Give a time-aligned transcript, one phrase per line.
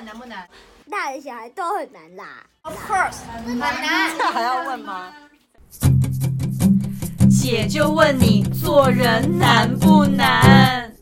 [0.00, 0.48] 们难不难？
[0.90, 2.46] 大人小孩都很难啦。
[2.62, 4.16] Of course，很难。
[4.16, 5.12] 这还要问吗？
[7.30, 10.96] 姐就问你，做人难不难？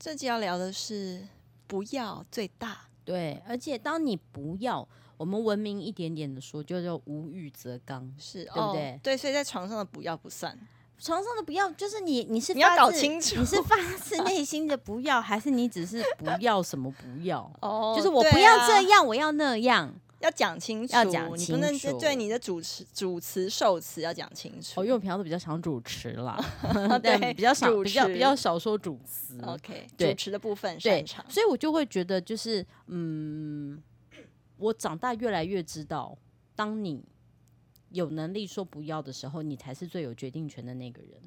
[0.00, 1.28] 这集要聊的是
[1.68, 2.76] 不要最大。
[3.04, 4.86] 对，而且当你不要，
[5.16, 8.92] 我们文明一点点的说，就叫无欲则刚，是，对不对？
[8.92, 10.58] 哦，对，所以在床上的不要不算。
[11.02, 17.50] 床上的不要，就是你，你是你要搞清楚，你是发自内心的不要，还是你只是不要什么不要？
[17.60, 24.80] 哦，就是我不要这样，啊、我要那样，要讲清楚，要讲清楚，你不能对你的主持、主持、受词要讲清楚。
[24.80, 26.38] 哦，因为我平常都比较想主持啦，
[27.02, 29.40] 对，比较少，比较比较少说主词。
[29.44, 33.82] OK，主持的部分擅长，所以我就会觉得，就是嗯，
[34.56, 36.16] 我长大越来越知道，
[36.54, 37.04] 当你
[37.92, 41.20] 有能力说不要的时候，你才是最有决定权的那个人。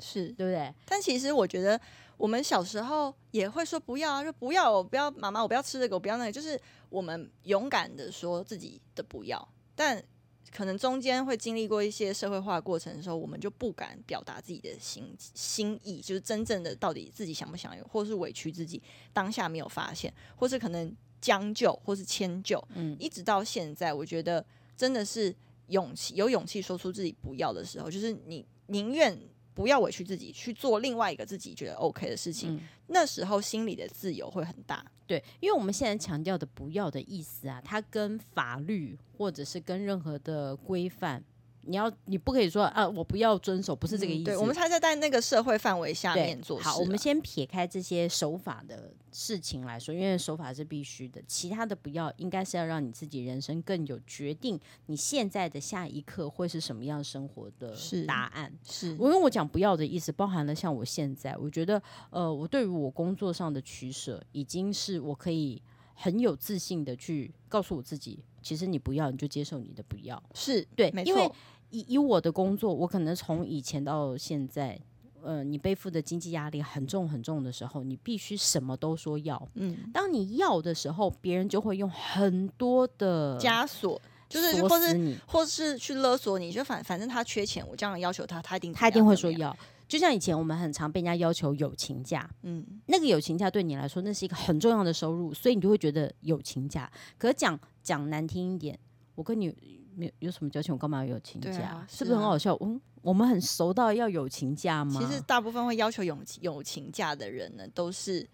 [0.00, 0.74] 是对不对？
[0.84, 1.80] 但其实我觉得，
[2.16, 9.48] 我们小时候也会说不要啊，说不要，我不要妈妈，我不要吃这个，我不要那个，就是我们勇敢的说自己的不要。
[9.76, 10.02] 但
[10.50, 22.60] 可能中间会经历过一些社会化过程的时候，我们就不敢表达自己的心心意，就是真正的到底自己想不想有，或是委屈自己当下没有发现，或是可能将就，或是迁就。
[22.74, 24.44] 嗯，一直到现在，我觉得
[24.76, 25.32] 真的是
[25.72, 29.18] 勇气，有勇气说出自己不要的时候，就是你宁愿。
[29.54, 34.82] 不要委屈自己去做另外一个自己觉得 OK 的事情，嗯、那时候心里的自由会很大。
[35.06, 41.22] 对，因为我们现在强调的“不要”的意思啊，它跟法律或者是跟任何的规范。
[41.64, 44.22] 你要，你不可以说啊，我不要遵守，不是这个意思。
[44.22, 46.64] 嗯、对，我们才在在那个社会范围下面做事。
[46.64, 51.22] 好，我们先撇开这些守法的事情来说，因为守法是必须的。
[51.26, 58.52] 其他的不要，应该是要让你自己人生更有决定，你现在的下一刻会是什么样生活的答案。
[58.64, 65.62] 是，是我跟我讲不要的意思，包含了像我现在，我觉得，呃，我对于我工作上的取舍，已经是我可以
[65.94, 70.20] 很有自信的去告诉我自己，其实你不要，你就接受你的不要。
[70.34, 71.10] 是对，没错。
[71.10, 71.30] 因为
[71.72, 74.78] 以以我的工作，我可能从以前到现在，
[75.22, 79.48] 呃，你背负的经济压力很重很重的时候，你必须什么都说要。
[79.54, 89.56] 嗯，当你要的时候，别人就会用很多的枷锁，就是或是或是去勒索你，就反反正他缺钱，我这样要求他，他一定他一定会说要。
[89.88, 96.90] 就像以前我们很常被人家要求友情价，嗯，那个友情价对你来说那是一个很重要的收入，所以你就会觉得友情价。
[97.16, 98.78] 可讲讲难听一点，
[99.14, 99.80] 我跟你。
[99.94, 101.50] 没有有什么交情，我干嘛要友情价？
[101.68, 102.56] 啊、是不是很好笑？
[102.60, 105.00] 嗯，我们很熟到要友情价吗？
[105.00, 108.26] 其实大部分会要求友友情价的人呢，都是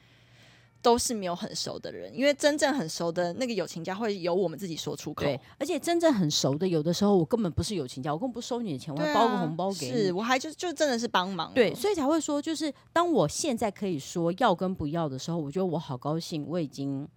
[0.81, 5.25] 都是没有很熟的人，因为真正很熟的那个友情价会由我们自己说出口。
[5.25, 11.53] 对，而且真正很熟的，有的时候我根本不是友情价，我根本不收你的钱，我还包个红包给你，是我还就就真的是帮忙。
[11.55, 17.09] 对，所以才会说，就是当我现在可以说要跟不要的时候，我觉得我好高兴，我已经。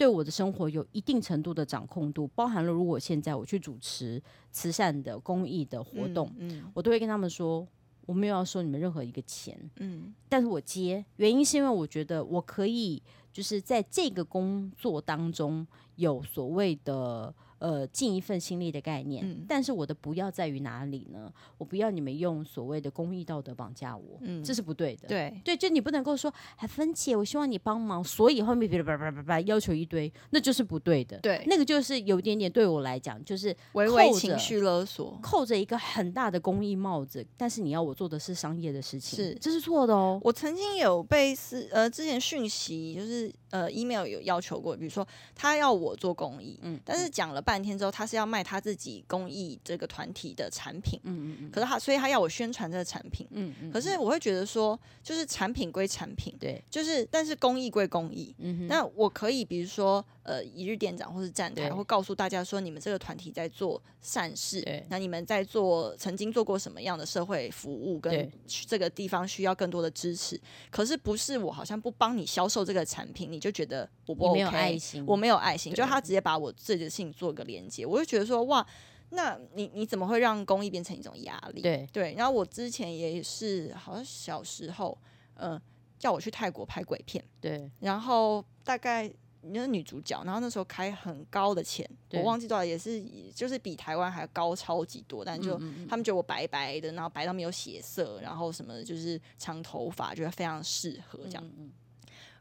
[0.00, 7.68] 对我的生活有一定程度的掌控度，包含了如果现在我去主持慈善的公益的活动，嗯，嗯，我都会跟他们说，
[8.06, 15.66] 我没有要收你们任何一个钱，嗯，但是我接，原因是因为我觉得我可以就是在这个工作当中
[15.96, 17.34] 有所谓的。
[17.60, 21.30] 呃，尽一份心力的概念，嗯，但是我的不要在于哪里呢？
[21.58, 25.06] 我不要你们用所谓的公益道德绑架我，嗯，这是不对的。
[25.06, 31.18] 对对，就你不能够说还分解，我希望你帮忙，所以后面叭叭叭叭叭要求一堆，那就是不对的。
[31.18, 40.18] 对，那个就是有点点对我来讲，就是微微情绪勒索，扣着一个很大的公益帽子，但是你要我做的是商业的事情，是这是错的哦。
[40.24, 47.40] 我曾经有被是呃之前讯息就是呃 email 有要求过，比如说他要我做公益，嗯，但是讲了。
[47.50, 60.04] 半天之后，他是要卖他自己公益这个团体的产品，嗯嗯嗯，可是他，所以他要我宣传这个产品，嗯嗯，可是我会觉得说，就是产品归产品，对，就是但是公益归公益，嗯，那我可以比如说。
[60.22, 70.40] 呃，一日店长或是站台会告诉大家说，你们这个团体在做善事，那你们在做曾经做过什么样的社会服务，跟这个地方需要更多的支持。
[70.70, 78.64] 可是不是我好像不帮你销售这个产品，你就觉得我不 OK，没有爱心，我没有爱心，就他直接把我自己的事情做个连接，我就觉得说哇，
[79.10, 81.62] 那你你怎么会让公益变成一种压力？
[81.62, 82.14] 对对。
[82.16, 84.96] 然后我之前也是，好像小时候，
[85.34, 85.62] 嗯、呃，
[85.98, 89.10] 叫我去泰国拍鬼片，对，然后大概。
[89.42, 93.02] 你是女主角，然后那时候开很高的钱，我忘记多少，也是
[93.34, 101.50] 就是比台湾还高超级多，但就嗯嗯嗯他们觉得我白白的，然后白到没有血色，然后什么就是长头发，觉得非常适合这样。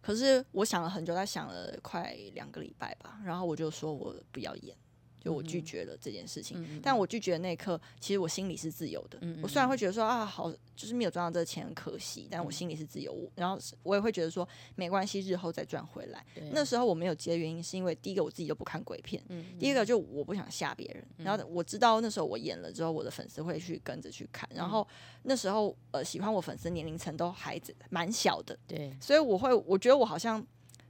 [0.02, 4.76] 可是我想了很久，他想了快两个礼拜吧，然后我就说我不要演，
[5.20, 6.58] 就我拒绝了这件事情。
[6.62, 9.18] 嗯、但我拒绝的那一刻，其实我心里是自由的。
[9.22, 13.30] 嗯、我虽然会觉得说啊，好，就是没有赚到这个钱很可惜，但我心里是自由。
[13.36, 16.26] 然后我也会觉得说没关系，日后再赚回来。
[16.52, 21.06] 那时候我没有接的原因，是因为第一个我自己就不看鬼片，嗯、第一个就我不想吓别人。
[21.18, 24.50] 嗯、然后我知道那时候我演了之后，我的粉丝会去跟着去看。
[24.54, 24.88] 然后
[25.24, 30.46] 那时候呃，喜欢我粉丝年龄层都还蛮小的，对，所以我会我觉得我好像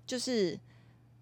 [0.06, 0.60] 就是。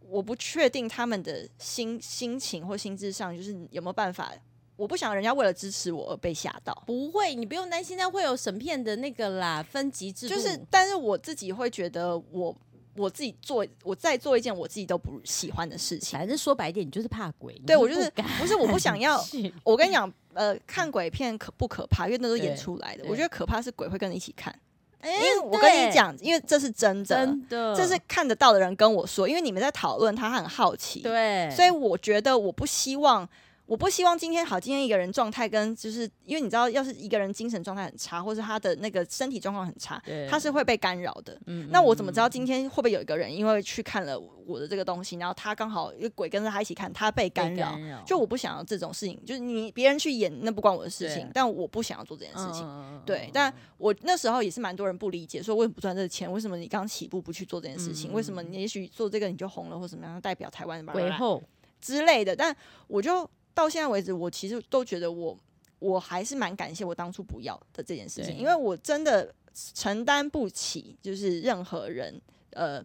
[0.10, 4.32] 我不确定他们的心心情或心智上，就是有没有办法。
[4.76, 6.72] 我不想人家为了支持我而被吓到。
[6.86, 10.36] 不会，你不用担心，那会有审片的那个啦，分级制度。
[10.36, 12.58] 就是，但是我自己会觉得我，我
[12.96, 16.20] 我自己做，我再做一件我自己都不喜欢的事情。
[16.20, 17.60] 反正说白点，你就是怕鬼。
[17.66, 18.08] 对，我就是
[18.40, 19.20] 不是我不想 要。
[19.64, 22.06] 我跟你讲，呃，看鬼片可不可怕？
[22.06, 23.04] 因为那都演出来的。
[23.08, 24.56] 我觉得可怕是鬼会跟你一起看。
[25.04, 33.28] 因为我跟你讲，因为这是真的，真的，这是看得到的人跟我说，因为你们在讨论，他很好奇，对，所以我觉得我不希望。
[33.68, 41.38] 我不希望今天好，今天一个人状态跟就是因为你知道，要是一个人精神状态很差，或是他的那个身体状况很差，他是会被干扰的。
[41.48, 47.78] 嗯，那我怎么知道今天会不会有一个人因为去看了我的这个东西，然后他刚好有鬼跟着他一起看，他被干扰？
[48.06, 52.66] 就我不想要这种事情，就是你别人去演那不关我的事情，但我不想要做这件事情。
[53.06, 56.32] 对，但我那时候也是蛮多人不理解，说为什么不赚这个钱？
[56.32, 58.14] 为什么你刚起步不去做这件事情？
[58.14, 61.44] 为什么你也许做这个你就红了，或什么样代表台湾的鬼后
[61.82, 62.34] 之类的？
[62.34, 62.56] 但
[62.88, 63.30] 我就。
[63.58, 65.36] 到现在为止，我其实都觉得我
[65.80, 69.34] 我还是蛮感谢我当初不要的这件事情，因为我真的
[69.74, 72.22] 承担不起，就是任何人
[72.52, 72.84] 呃，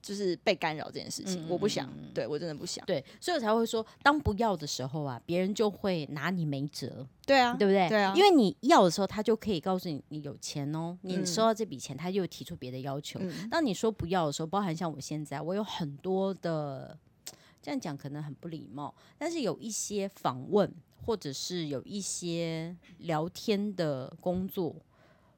[0.00, 7.88] 就是被干扰这件事情，我不想，对我真的不想，对，所以我才会说，当不要的时候啊，别人就会拿你没辙，对啊，对不对？
[7.88, 13.18] 对啊，因为你要的时候，他就可以告诉你你有钱哦，你收到这笔钱，他就提出别的要求。
[13.50, 16.96] 当你说不要的时候，包含像我现在，我有很多的。
[17.66, 20.72] 这样讲可能很不礼貌，但是有一些访问
[21.04, 24.72] 或者是有一些聊天的工作，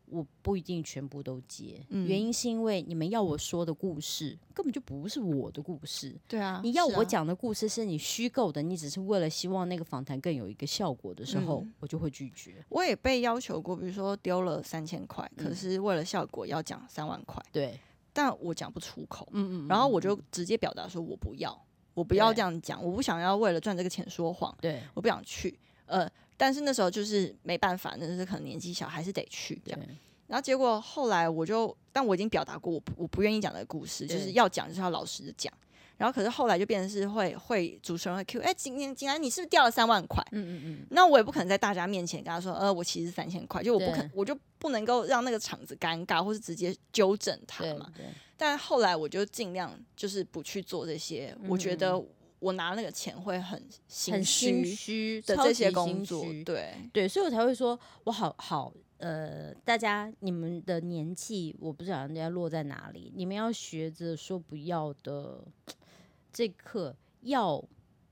[0.04, 1.82] 我不一定全部都接。
[1.88, 6.14] 嗯、原因是因为你们要我说的故事根本就不是我的故事。
[6.28, 12.62] 对啊，你要我讲的故事是你虚构的，啊、你只是为了希望那个访谈更有一个效果的时候，嗯、我就会拒绝。
[12.68, 17.42] 我也被要求过，比如说丢了三千块，可是为了效果要讲三万块。
[17.50, 17.80] 对，
[18.12, 19.26] 但我讲不出口。
[19.32, 21.58] 嗯，嗯嗯，然后我就直接表达说我不要。
[21.98, 24.56] 我不要这样讲，我不想要为了赚这个钱说谎。
[24.60, 25.58] 对，我不想去。
[25.86, 29.80] 呃，但是那时候就是没办法，那是可能年纪小，还是得去这样。
[30.28, 35.52] 然后结果后来我就，但我已经表达过，我不我不愿意讲的故事，就是要讲就是要老实的讲。
[35.96, 40.22] 然后可是后来就变成是会会主持人会 Q，哎，今天今天你是不是掉了三万块？
[40.30, 40.86] 嗯嗯嗯。
[40.90, 47.90] 那我也不可能在大家面前跟他说，呃，我其实三千块，就我不肯，我就不能够让那个场子尴尬，或是直接纠正他嘛。
[47.96, 48.06] 对。
[48.38, 52.02] 但后来我就尽量就是不去做这些，嗯、我觉得
[52.38, 54.24] 我拿那个钱会很心
[54.64, 65.44] 虚的这些工作，对对，所以我才会说我好好呃，大家你们的年纪我不知道人家落在哪里，你们要学着说不要的
[66.32, 67.62] 这课要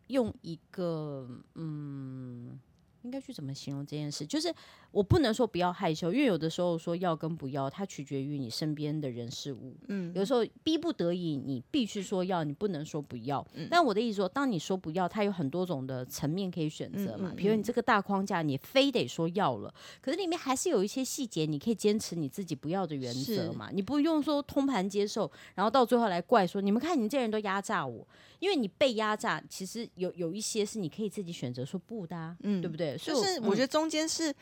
[0.09, 2.61] 用一个嗯。
[3.07, 4.27] 应该去怎么形容这件事？
[4.27, 4.53] 就是
[4.91, 9.77] 我不能说不要害羞，因为有的时候说要跟不要，它取决于你身边的人事物。
[9.87, 13.47] 嗯，有时候逼不得已，你必须说要，你不能说不要。
[13.55, 17.33] 嗯，但我的意思说，当你说不要，它有很多种的层面可以选择嘛。
[17.37, 23.71] 比如你这个大框架，你非得说要了，可是里面还是有一些细节，你可以坚持你自己不要的原则嘛。
[23.73, 28.07] 你不用说通盘接受，然后到最后来怪说你们看你这人都压榨我，
[28.41, 32.96] 因为你被压榨，其实有有一些是你可以自己选择说不的啊，嗯，对不对？
[32.99, 34.35] 就是我觉得中间是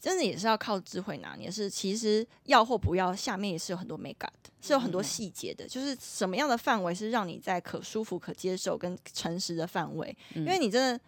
[0.00, 5.66] 真的也是要靠智慧拿捏，是其实要或不要，下面也是有很多美感的，是有很多细节的。
[5.66, 10.16] 就是什么样的范围是让你在可舒服、可接受跟诚实的范围？
[10.34, 11.00] 因为你真的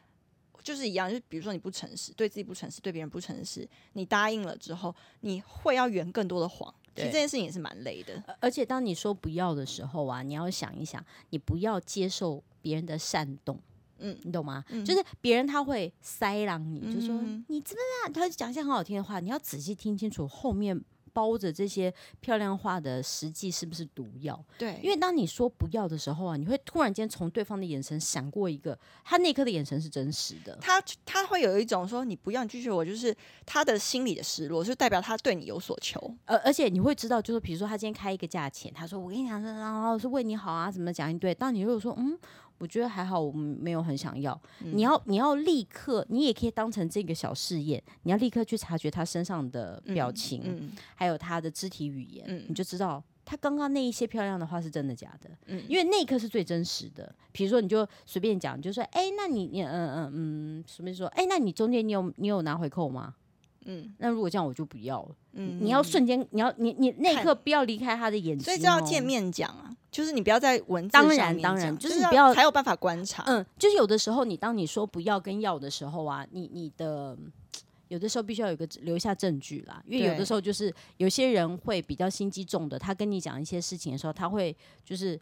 [0.62, 6.74] 就是一样，就比如说你不诚实，对自己不诚实，对别人不诚实，你答应了之后，你会要圆更多的谎。
[6.96, 8.20] 其实这件事情也是蛮累的。
[8.40, 13.60] 而且当你说不要的时候啊，你要想一想，你不要接受别人的煽动。
[13.98, 14.64] 嗯，你懂吗？
[14.70, 17.14] 嗯、就是别人他会塞让你，嗯、就说
[17.48, 18.12] 你知不知道？
[18.12, 20.80] 他讲一些很好听的话，你要仔细听清楚后面
[21.12, 24.40] 包着这些漂亮话的实际是不是毒药？
[24.56, 30.56] 对，因为当你说不要的时候啊，你会突然间从对方的眼神闪过一个，他那刻的眼神是真实的。
[30.60, 33.12] 他他会有一种说你不要你拒绝我，就是
[33.44, 35.98] 他的心里的失落，就代表他对你有所求。
[36.24, 41.34] 而而且你会知道，就是比如说他今天开一个价钱，他说我跟你讲说，然后是为你好啊，怎么讲一堆。
[41.34, 42.16] 当你如果说嗯。
[42.58, 44.38] 我觉得还好，我们没有很想要。
[44.62, 47.82] 嗯、你要，你要立刻，你也可以当成这个小试验。
[48.02, 55.30] 你要立刻去察觉他身上的表情，还有他的肢体语言，嗯、你就知道他刚刚那一些漂亮的话是真的假的？
[55.46, 57.14] 嗯，因为那一刻是最真实的。
[57.30, 63.14] 比如说，你就随便讲，就说，哎，那你你嗯嗯嗯，随便说，哎，那你中间你有你有拿回扣吗？
[63.70, 65.14] 嗯，那如果这样我就不要了。
[65.32, 69.70] 嗯，你要瞬间，你要你你那一刻不要离开他的眼睛，所以就要见面讲啊。
[69.90, 73.22] 就是你不要在文字当然当然，就是你不要才有办法观察。
[73.26, 77.16] 嗯，就是有的时候你当你说不要跟要的时候啊，你你的
[77.88, 85.20] 有的时候必须要有个留下证据啦，因为有的时候就是有些人会比较心机重的，他跟你讲一些事情的时候，他会就是。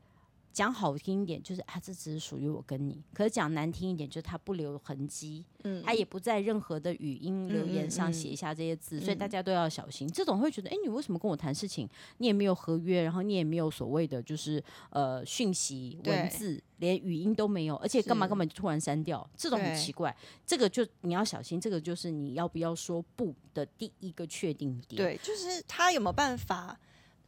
[0.56, 10.10] 讲好听一点，就是啊，这只是属于我跟你；可是讲难听一点，就是他不留痕迹，嗯，他也不在任何的语音留言上写下这些字，嗯嗯嗯，所以大家都要小心。
[10.10, 11.86] 这种会觉得，哎，你为什么跟我谈事情？
[12.16, 20.16] 你也没有合约，然后你也没有所谓的就是呃讯息文字，连语音都没有，而且干嘛干嘛就突然删掉，这种很奇怪。
[20.46, 24.96] 这个就你要小心，这个就是你要不要说不的第一个确定点。
[24.96, 26.80] 对，就是他有没有办法？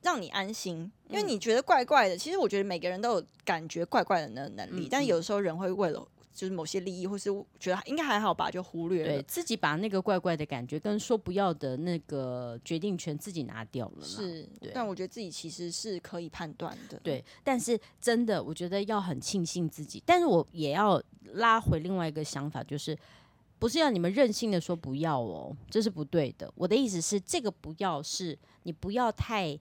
[0.02, 2.14] 让你安心，因为你觉得怪怪的。
[2.14, 9.08] 嗯、其实我觉得每个人都有感觉怪怪的那个能力，嗯、但有时候人会为了就是某些利益，或是觉得应该还好吧，就忽略了。
[9.08, 14.06] 对，自己把那个怪怪的感觉跟说不要的那个决定权自己拿掉了。
[14.06, 16.96] 是，对但我觉得自己其实是可以判断的。
[17.02, 20.00] 对，但是真的，我觉得要很庆幸自己。
[20.06, 21.02] 但是我也要
[21.32, 22.96] 拉回另外一个想法，就是
[23.58, 26.48] 不是要你们任性的说不要哦，这是不对的。
[26.54, 29.58] 我的意思是，这个不要是你不要太。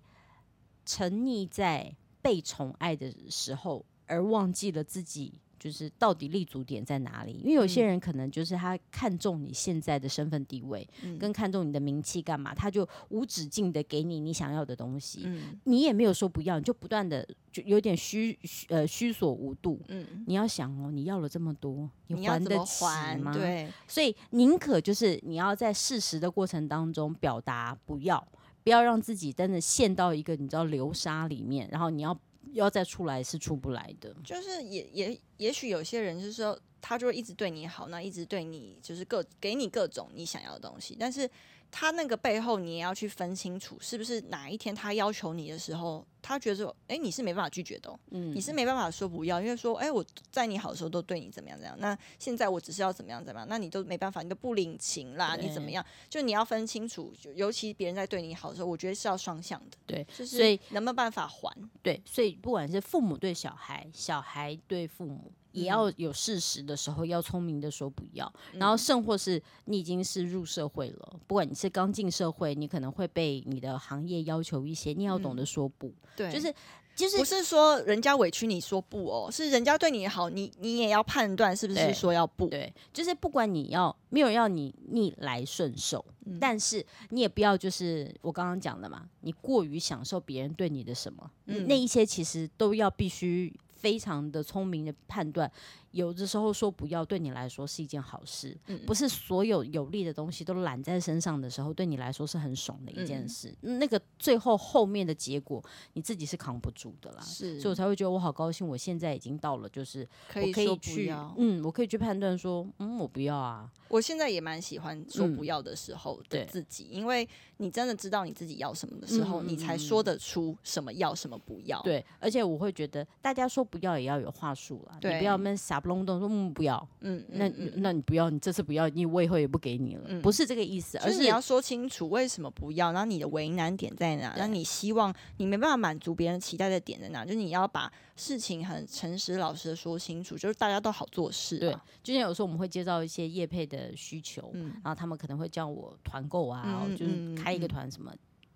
[0.87, 7.41] 沉溺在被宠爱的时候，而忘记了自己就是到底立足点在哪里。
[7.43, 15.23] 因为有些人可能就是他看重你现在的身份地位，嗯、跟看重你的名气干嘛，他就无止境的给你你想要的东西。
[15.25, 18.37] 嗯、你也没有说不要，你就不断的就有点虚
[18.69, 19.81] 呃虚所无度。
[19.89, 22.85] 嗯、你要想哦，你要了这么多，你还得起
[23.19, 23.33] 吗？
[23.33, 28.25] 对，所以宁可就是你要在适时的过程当中表达不要。
[28.67, 32.19] 不要让自己真的陷到一个你知道流沙里面，然后你要
[32.51, 34.13] 要再出来是出不来的。
[34.25, 41.29] 就是也也也许有些人就是说，他就会一直对你好，那一直对你就是各给你各种你想要的东西，但是。
[41.69, 55.85] 他那个背后，你也要去分清楚，是不是哪一天他要求你的时候，他觉得说，哎，你是没办法拒绝的，嗯，你是没办法说不要，因为说，哎，我在你好的时候都对你怎么样怎么样，那现在我只是要怎么样怎么样，那你都没办法，你都不领情啦，你怎么样？
[56.09, 61.53] 就你要分清楚，就尤其别人在对你好的时候，我觉得是要双向的，对，就是所以能不能办法还？
[61.83, 65.33] 对，所以不管是父母对小孩，小孩对父母。
[65.57, 68.31] 也要有事实的时候，要聪明的说不要。
[68.53, 75.87] 嗯、然后，甚或是你已经是入社会了，不管你是刚进社会，你可能会被你的行业要求一些，你要懂得说不。
[75.87, 76.53] 嗯、对，就是
[76.95, 82.47] 就是不是说人家委屈你说不哦，是人家对你好，你你也要判断是不是说要不。
[82.47, 93.53] 对，就是不管你要没有要你逆来顺受，嗯、但是你也不要就是我刚刚讲的嘛，你过于享受别人对你的什么，嗯、那一些其实都要必须。
[93.77, 95.49] 非常的聪明的判断，
[95.91, 103.53] 有的时候说不要对你来说是一件好事，嗯、不是所有有利的东西都揽在身上的时候，对你来说是很爽的一件事。
[103.61, 105.63] 嗯、那个最后后面的结果，
[105.93, 107.21] 你自己是扛不住的啦。
[107.21, 113.69] 是，所以我才会觉得我好高兴，我现在已经到了，就是可以，我可以去，嗯，我可以去判断说，嗯，我不要啊。
[113.89, 117.27] 我现在也蛮喜欢说不要的时候的自己，嗯、因为
[117.57, 121.81] 你真的知道你自己要什么的时候，嗯、你才说得出什么要什么不要。
[121.83, 141.57] 对，而且我会觉得大家说不要也要有话术啦，你不要闷傻不隆咚说嗯不要，嗯，那那你不要，你这次不要，你我以后也不给你了，嗯、不是这个意思，而是你要说清楚为什么不要，然后你的为难点在哪，然后你希望你没办法满足别人期待的点在哪，就是你要把事情很诚实老实的说清楚，就是大家都好做事。
[141.59, 148.11] 对，就像有时候我们会接到一些业配的需求，嗯、然后他们可能会叫我团购啊，就是开一个团什么，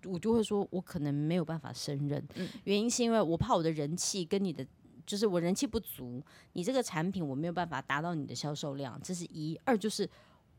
[0.06, 4.66] 我就会说我可能没有办法胜任，嗯、原因是因为我怕我的人气跟你的，
[5.06, 10.08] 就是我人气不足，你这个产品我没有办法达到你的销售量，这是一，二就是。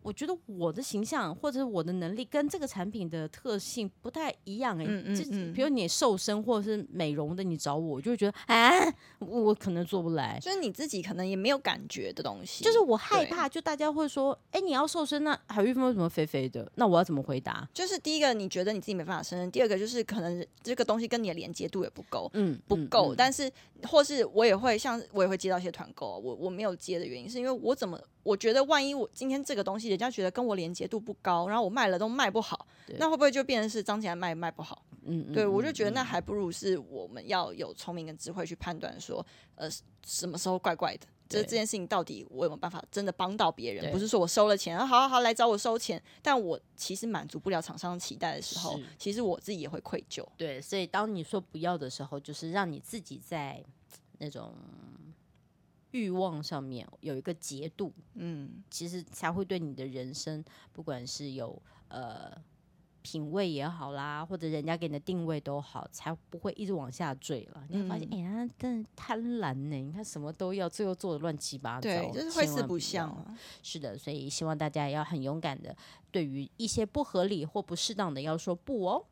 [0.03, 8.71] 我觉得我的形象或者是我的能力跟这个产品的特性不太一样哎、欸，嗯嗯，就比如你瘦身或者是美容的，你找我，我就会觉得啊，
[9.19, 10.37] 我可能做不来。
[10.41, 12.63] 就是你自己可能也没有感觉的东西。
[12.63, 16.69] 就是我害怕，就大家会说，哎、欸，你要瘦身，那海玉芬为什么肥肥的？
[16.75, 17.67] 那我要怎么回答？
[17.73, 23.15] 就是第一个，你觉得你自己没办法胜任；第二个，就是可能这个东西跟你的连接度也不够，嗯，不够。
[23.15, 23.49] 但是
[23.83, 27.97] 或是我也会像我也会接到一些团购，我我没有接的原因是因为我怎么。
[28.23, 32.65] 我觉得万一我今天这个东西人家觉得跟我连接度不高，然后我卖了都卖不好，
[32.97, 34.83] 那会不会就变成是张起来卖卖不好？
[35.05, 39.25] 嗯，对，我就觉得那还不如是我们要有聪明跟智慧去判断说，
[39.55, 39.69] 呃，
[40.05, 41.05] 什么时候怪怪的。
[41.29, 43.91] 这这件事情到底我有没有办法真的帮到别人？
[43.91, 50.23] 不是说我收了钱，好好好来找我收钱，但我其实满足不了厂商期待的时候，其实我自己也会愧疚。
[50.37, 53.63] 对，所以当你说不要的时候，就是让你自己在
[54.19, 54.53] 那种
[55.93, 62.31] 欲望上面有一个节度，嗯，其实才会对你的人生，不管是有呃。
[63.05, 67.61] 品味也好啦，或者人家给你的定位都好，才不会一直往下坠了。
[67.67, 69.75] 你会发现，哎、嗯、呀，真的贪婪呢！
[69.75, 73.37] 你看什么都要，最后做的乱七八糟，对，就是会四不像啊。
[73.61, 75.75] 是的，所以希望大家要很勇敢的，
[76.11, 79.05] 对于一些不合理或不适当的，要说不哦。